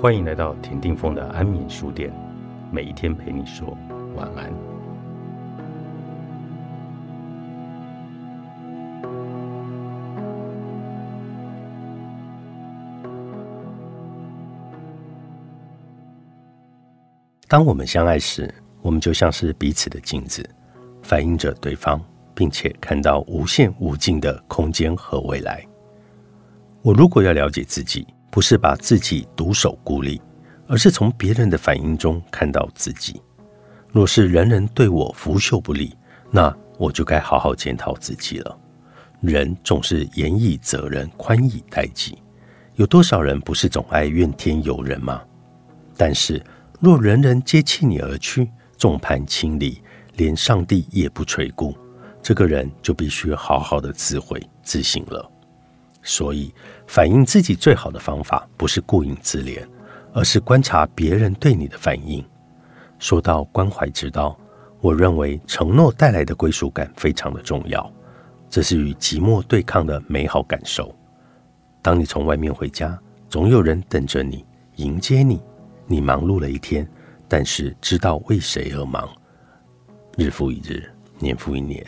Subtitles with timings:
[0.00, 2.10] 欢迎来到田定峰的安眠书店，
[2.72, 3.76] 每一天陪你说
[4.16, 4.50] 晚安。
[17.46, 20.48] 当我们相爱时，我们就像是彼此的镜子，
[21.02, 22.00] 反映着对方，
[22.34, 25.62] 并且看到无限无尽的空间和未来。
[26.80, 30.20] 我如果要了解自己，不是把自己独守孤立，
[30.66, 33.20] 而是从别人的反应中看到自己。
[33.92, 35.96] 若是人人对我拂袖不理，
[36.30, 38.58] 那我就该好好检讨自己了。
[39.20, 42.16] 人总是严以责人，宽以待己。
[42.76, 45.20] 有多少人不是总爱怨天尤人吗？
[45.96, 46.42] 但是
[46.78, 49.82] 若人人皆弃你而去，众叛亲离，
[50.14, 51.76] 连上帝也不垂顾，
[52.22, 55.30] 这个人就必须好好的自悔自省了。
[56.02, 56.52] 所以，
[56.86, 59.62] 反映自己最好的方法不是顾影自怜，
[60.12, 62.24] 而是观察别人对你的反应。
[62.98, 64.38] 说到关怀之道，
[64.80, 67.92] 我认为承诺带来的归属感非常的重要，
[68.48, 70.94] 这是与寂寞对抗的美好感受。
[71.82, 74.44] 当你从外面回家，总有人等着你
[74.76, 75.40] 迎接你。
[75.86, 76.88] 你忙碌了一天，
[77.26, 79.08] 但是知道为谁而忙。
[80.16, 81.84] 日复一日，年复一年，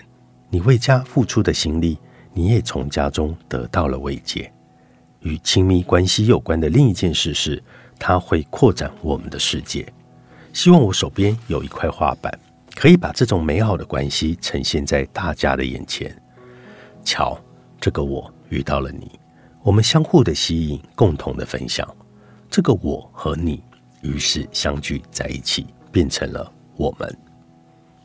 [0.51, 1.99] 你为家付出的心力。
[2.35, 4.53] 你也从家中得到了慰藉。
[5.21, 7.63] 与亲密关系有关的另一件事是，
[7.99, 9.87] 它会扩展我们的世界。
[10.53, 12.37] 希望我手边有一块画板，
[12.75, 16.15] 可以把这种美好的关系呈现在大家的眼前。
[17.05, 17.39] 瞧，
[17.81, 19.13] 这个我遇到了你，
[19.63, 21.89] 我们相互的吸引，共同的分享。
[22.51, 23.63] 这个我和你，
[24.03, 27.19] 于是相聚在一起，变成了我们。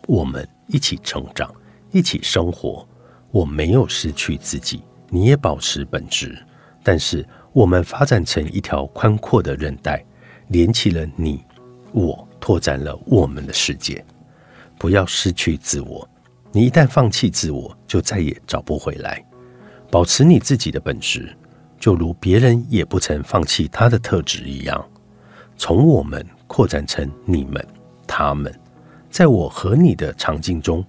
[0.07, 1.53] 我们一起成长，
[1.91, 2.87] 一起生活。
[3.31, 6.37] 我没有失去自己，你也保持本质，
[6.81, 10.03] 但是我们发展成一条宽阔的韧带，
[10.47, 11.43] 连起了你
[11.91, 14.03] 我，拓展了我们的世界。
[14.77, 16.07] 不要失去自我，
[16.51, 19.23] 你一旦放弃自我，就再也找不回来。
[19.91, 21.35] 保持你自己的本质，
[21.79, 24.83] 就如别人也不曾放弃他的特质一样。
[25.57, 27.65] 从我们扩展成你们、
[28.07, 28.53] 他们，
[29.09, 30.85] 在我和你的场景中。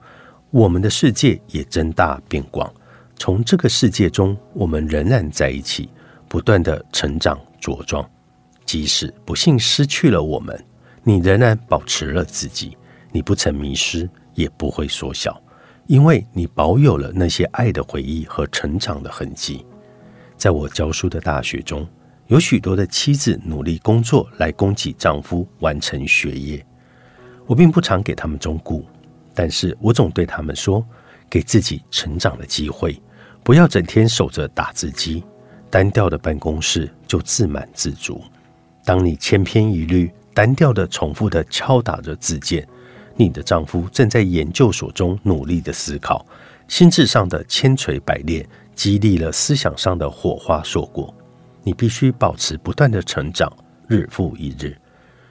[0.50, 2.72] 我们的世界也增大变广，
[3.16, 5.90] 从这个世界中，我们仍然在一起，
[6.26, 8.08] 不断的成长茁壮。
[8.64, 10.58] 即使不幸失去了我们，
[11.02, 12.76] 你仍然保持了自己，
[13.12, 15.38] 你不曾迷失，也不会缩小，
[15.86, 19.66] 因为你保有了那些爱的回忆和成长的痕迹。
[20.38, 21.86] 在我教书的大学中，
[22.28, 26.64] 有许多的妻子努力工作来供给丈夫完成学业，
[27.46, 28.86] 我并不常给他们忠顾。
[29.38, 30.84] 但是我总对他们说
[31.30, 33.00] ：“给自己成长的机会，
[33.44, 35.22] 不要整天守着打字机，
[35.70, 38.20] 单调的办公室就自满自足。
[38.84, 42.66] 当你千篇一律、单调的重复的敲打着字键，
[43.14, 46.26] 你的丈夫正在研究所中努力的思考，
[46.66, 48.44] 心智上的千锤百炼
[48.74, 51.14] 激励了思想上的火花硕果。
[51.62, 53.48] 你必须保持不断的成长，
[53.86, 54.76] 日复一日。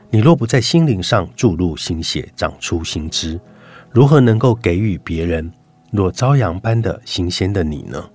[0.09, 3.37] 你若不在心灵上注入心血，长出新枝。”
[3.97, 5.51] 如何能够给予别人
[5.89, 8.07] 若朝阳般的新鲜的你呢？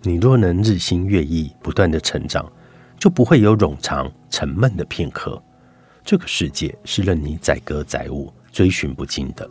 [0.00, 2.50] 你若能日新月异，不断的成长，
[2.98, 5.38] 就不会有冗长沉闷的片刻。
[6.02, 9.46] 这个世界是任你载歌载舞、追寻不尽的。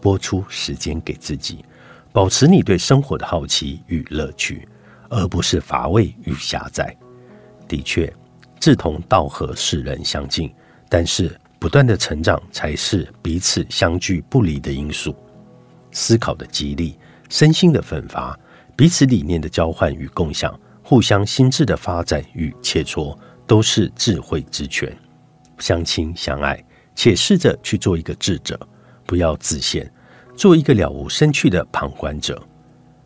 [0.00, 1.64] 拨出时间给自己，
[2.12, 4.68] 保持你对生活的好奇与乐趣，
[5.08, 6.96] 而不是乏味与狭窄。
[7.66, 8.14] 的确，
[8.60, 10.48] 志同道合世人相近，
[10.88, 11.36] 但是。
[11.58, 15.14] 不断的成长才是彼此相距不离的因素。
[15.92, 16.98] 思考的激励，
[17.30, 18.38] 身心的奋发，
[18.76, 23.16] 彼此理念的交换与共享，互相心智的发展与切磋，
[23.46, 24.94] 都是智慧之泉。
[25.58, 26.62] 相亲相爱，
[26.94, 28.60] 且试着去做一个智者，
[29.06, 29.90] 不要自限，
[30.36, 32.40] 做一个了无生趣的旁观者。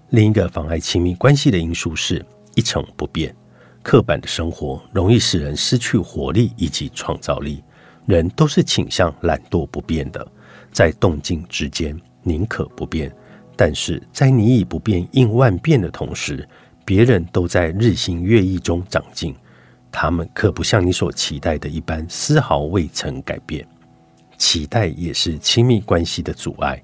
[0.09, 2.27] 另一个妨碍亲密关系的因素是
[2.57, 3.35] 一成不变。
[3.83, 7.63] 刻板的生活容易使人失去活力以及创造力。
[8.11, 10.27] 人都是倾向懒惰不变的，
[10.73, 13.11] 在动静之间宁可不变。
[13.55, 16.47] 但是在你以不变应万变的同时，
[16.85, 19.33] 别人都在日新月异中长进，
[19.93, 23.65] 他们可不像你所期待的一般，丝毫未曾改变。
[24.37, 26.83] 期待也是亲密关系的阻碍。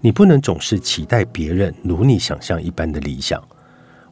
[0.00, 3.42] 你不能总是期待别人如你想象一般的理想，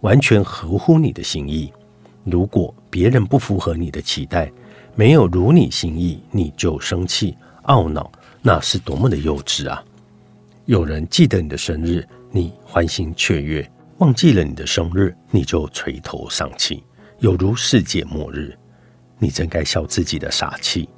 [0.01, 1.73] 完全合乎你的心意。
[2.25, 4.51] 如果别人不符合你的期待，
[4.95, 8.11] 没有如你心意，你就生气懊恼，
[8.43, 9.83] 那是多么的幼稚啊！
[10.67, 13.65] 有人记得你的生日，你欢欣雀跃；
[13.99, 16.83] 忘记了你的生日，你就垂头丧气，
[17.19, 18.57] 有如世界末日。
[19.19, 20.89] 你真该笑自己的傻气。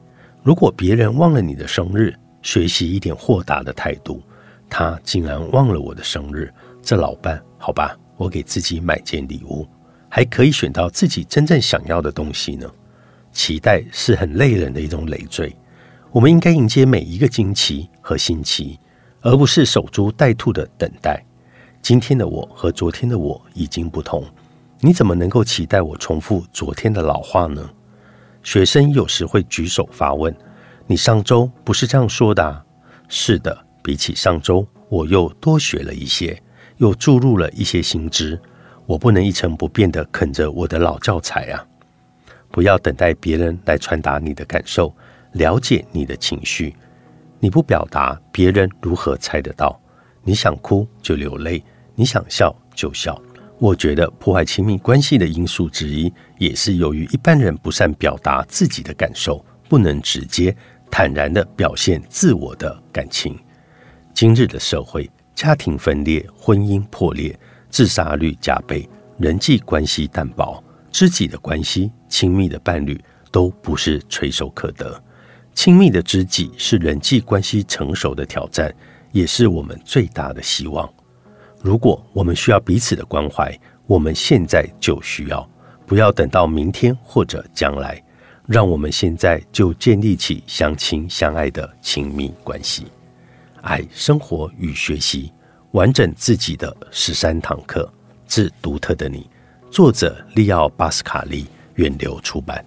[0.43, 4.23] 如果别人忘了你的生日，学习一点豁达的态度。
[4.69, 6.53] 他竟然忘了我的生日，
[6.83, 9.67] 这老伴，好吧，我给自己买件礼物，
[10.09, 12.69] 还可以选到自己真正想要的东西呢。
[13.33, 15.55] 期待是很累人的一种累赘，
[16.11, 18.79] 我们应该迎接每一个惊奇和新奇，
[19.21, 21.25] 而不是守株待兔的等待。
[21.81, 24.25] 今天的我和昨天的我已经不同，
[24.81, 27.69] 你怎么能够期待我重复昨天的老话呢？
[28.43, 30.35] 学生有时会举手发问
[30.87, 32.65] ：“你上周不是这样说的？”
[33.09, 33.67] 是的。
[33.85, 36.41] 比起上周，我又多学了一些，
[36.77, 38.41] 又注入了一些新知。
[38.87, 41.67] 我不能一成不变的啃着我的老教材啊！
[42.53, 44.95] 不要等待别人来传达你的感受，
[45.33, 46.77] 了解你的情绪。
[47.41, 49.81] 你不表达，别人如何猜得到？
[50.23, 51.65] 你想哭就流泪，
[51.97, 53.21] 你想笑就笑。
[53.59, 60.55] 我觉得破坏亲密关系的因素之一，也是由于一般人不善表达自己的感受，不能直接
[60.91, 63.37] 坦然的表现自我的感情。
[64.13, 67.37] 今日的社会，家庭分裂、婚姻破裂、
[67.71, 68.89] 自杀率加倍，
[69.19, 70.62] 人际关系淡薄，
[70.93, 75.03] 知己的关系、亲密的伴侣都不是垂手可得。
[75.55, 78.73] 亲密的知己是人际关系成熟的挑战，
[79.11, 80.89] 也是我们最大的希望。
[81.61, 85.49] 如果我们需要彼此的关怀，我们现在就需要，
[85.87, 88.03] 不要等到明天或者将来，
[88.47, 92.87] 让我们现在就建立起相亲相爱的亲密关系。
[93.61, 95.33] 爱生活与学习，
[95.73, 97.91] 完整自己的十三堂课，
[98.27, 99.29] 致独特的你。
[99.73, 101.47] 作者利奥·巴斯卡利，
[101.77, 102.63] 远流出版。